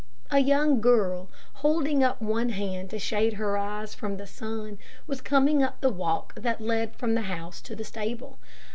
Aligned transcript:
A 0.31 0.39
young 0.39 0.81
girl, 0.81 1.29
holding 1.61 2.03
up 2.03 2.23
one 2.23 2.49
hand 2.49 2.89
to 2.89 2.97
shade 2.97 3.33
her 3.33 3.55
eyes 3.55 3.93
from 3.93 4.17
the 4.17 4.25
sun, 4.25 4.79
was 5.05 5.21
coming 5.21 5.61
up 5.61 5.79
the 5.79 5.91
walk 5.91 6.33
that 6.33 6.59
led 6.59 6.95
from 6.95 7.13
the 7.13 7.21
house 7.29 7.61
to 7.61 7.75
the 7.75 7.83
stable. 7.83 8.39